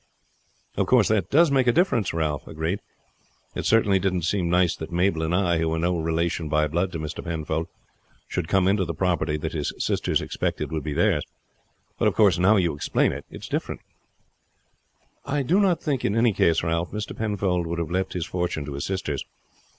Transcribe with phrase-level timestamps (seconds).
[0.77, 2.79] "Of course that makes a difference," Ralph agreed;
[3.53, 6.91] "it certainly didn't seem nice that Mabel and I, who are no relation by blood
[6.93, 7.23] to Mr.
[7.23, 7.67] Penfold,
[8.27, 11.23] should come into the property that his sisters expected would be theirs.
[11.99, 13.81] But, of course, now you explain it, it is different."
[15.23, 17.15] "I do not think in any case, Ralph, Mr.
[17.15, 19.23] Penfold would have left his fortune to his sisters.